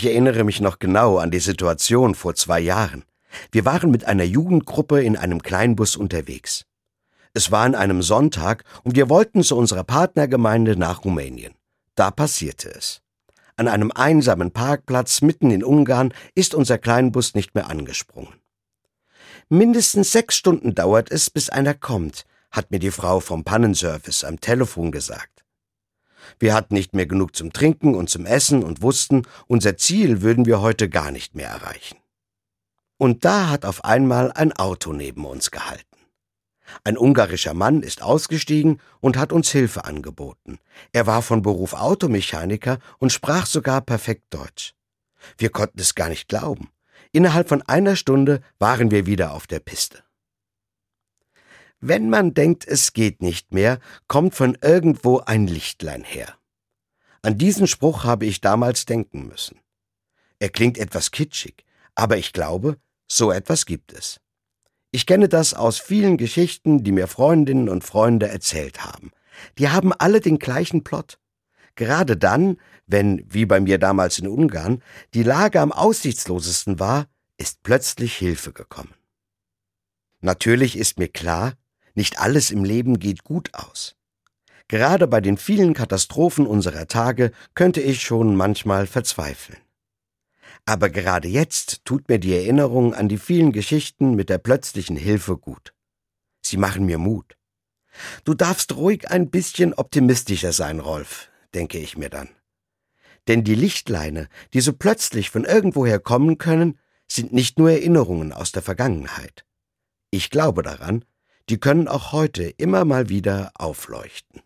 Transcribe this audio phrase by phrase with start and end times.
[0.00, 3.04] Ich erinnere mich noch genau an die Situation vor zwei Jahren.
[3.52, 6.64] Wir waren mit einer Jugendgruppe in einem Kleinbus unterwegs.
[7.34, 11.52] Es war an einem Sonntag und wir wollten zu unserer Partnergemeinde nach Rumänien.
[11.96, 13.02] Da passierte es.
[13.56, 18.40] An einem einsamen Parkplatz mitten in Ungarn ist unser Kleinbus nicht mehr angesprungen.
[19.50, 24.40] Mindestens sechs Stunden dauert es, bis einer kommt, hat mir die Frau vom Pannenservice am
[24.40, 25.39] Telefon gesagt.
[26.38, 30.46] Wir hatten nicht mehr genug zum Trinken und zum Essen und wussten, unser Ziel würden
[30.46, 31.96] wir heute gar nicht mehr erreichen.
[32.98, 35.84] Und da hat auf einmal ein Auto neben uns gehalten.
[36.84, 40.58] Ein ungarischer Mann ist ausgestiegen und hat uns Hilfe angeboten.
[40.92, 44.74] Er war von Beruf Automechaniker und sprach sogar perfekt Deutsch.
[45.36, 46.70] Wir konnten es gar nicht glauben.
[47.12, 50.02] Innerhalb von einer Stunde waren wir wieder auf der Piste.
[51.80, 56.36] Wenn man denkt, es geht nicht mehr, kommt von irgendwo ein Lichtlein her.
[57.22, 59.60] An diesen Spruch habe ich damals denken müssen.
[60.38, 64.20] Er klingt etwas kitschig, aber ich glaube, so etwas gibt es.
[64.90, 69.10] Ich kenne das aus vielen Geschichten, die mir Freundinnen und Freunde erzählt haben.
[69.58, 71.18] Die haben alle den gleichen Plot.
[71.76, 74.82] Gerade dann, wenn, wie bei mir damals in Ungarn,
[75.14, 77.06] die Lage am aussichtslosesten war,
[77.38, 78.94] ist plötzlich Hilfe gekommen.
[80.20, 81.54] Natürlich ist mir klar,
[81.94, 83.96] nicht alles im Leben geht gut aus.
[84.68, 89.58] Gerade bei den vielen Katastrophen unserer Tage könnte ich schon manchmal verzweifeln.
[90.64, 95.36] Aber gerade jetzt tut mir die Erinnerung an die vielen Geschichten mit der plötzlichen Hilfe
[95.36, 95.74] gut.
[96.42, 97.36] Sie machen mir Mut.
[98.24, 102.28] Du darfst ruhig ein bisschen optimistischer sein, Rolf, denke ich mir dann.
[103.28, 108.52] Denn die Lichtleine, die so plötzlich von irgendwoher kommen können, sind nicht nur Erinnerungen aus
[108.52, 109.44] der Vergangenheit.
[110.10, 111.04] Ich glaube daran,
[111.50, 114.40] die können auch heute immer mal wieder aufleuchten.